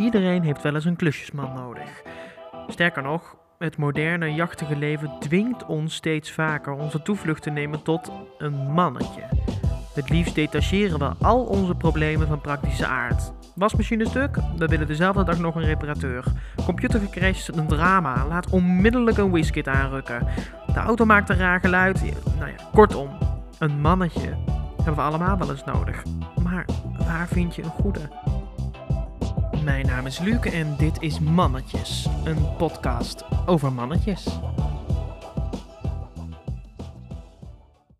Iedereen 0.00 0.42
heeft 0.42 0.62
wel 0.62 0.74
eens 0.74 0.84
een 0.84 0.96
klusjesman 0.96 1.54
nodig. 1.54 2.02
Sterker 2.68 3.02
nog, 3.02 3.36
het 3.58 3.76
moderne, 3.76 4.34
jachtige 4.34 4.76
leven 4.76 5.12
dwingt 5.18 5.66
ons 5.66 5.94
steeds 5.94 6.32
vaker 6.32 6.72
onze 6.72 7.02
toevlucht 7.02 7.42
te 7.42 7.50
nemen 7.50 7.82
tot 7.82 8.12
een 8.38 8.72
mannetje. 8.72 9.22
Het 9.94 10.10
liefst 10.10 10.34
detacheren 10.34 10.98
we 10.98 11.12
al 11.18 11.44
onze 11.44 11.74
problemen 11.74 12.26
van 12.26 12.40
praktische 12.40 12.86
aard. 12.86 13.32
Wasmachine 13.54 14.06
stuk? 14.06 14.36
We 14.56 14.66
willen 14.66 14.86
dezelfde 14.86 15.24
dag 15.24 15.38
nog 15.38 15.54
een 15.54 15.64
reparateur. 15.64 16.24
Computer 16.64 17.00
gecrashed? 17.00 17.56
Een 17.56 17.66
drama. 17.66 18.26
Laat 18.26 18.50
onmiddellijk 18.50 19.16
een 19.16 19.30
whiskit 19.30 19.68
aanrukken. 19.68 20.26
De 20.66 20.80
auto 20.80 21.04
maakt 21.04 21.28
een 21.28 21.36
raar 21.36 21.60
geluid. 21.60 22.02
Nou 22.38 22.50
ja, 22.50 22.56
kortom, 22.72 23.10
een 23.58 23.80
mannetje 23.80 24.36
hebben 24.76 24.94
we 24.94 25.00
allemaal 25.00 25.38
wel 25.38 25.50
eens 25.50 25.64
nodig. 25.64 26.02
Maar 26.42 26.64
waar 26.98 27.28
vind 27.28 27.54
je 27.54 27.62
een 27.62 27.70
goede? 27.70 28.00
Mijn 29.70 29.86
naam 29.86 30.06
is 30.06 30.18
Luc 30.18 30.40
en 30.40 30.74
dit 30.76 31.02
is 31.02 31.18
Mannetjes, 31.18 32.08
een 32.24 32.56
podcast 32.56 33.24
over 33.46 33.72
mannetjes. 33.72 34.26